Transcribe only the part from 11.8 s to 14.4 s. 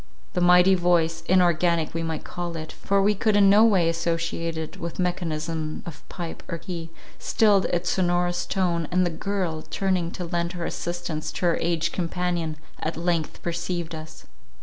companion, at length perceived us.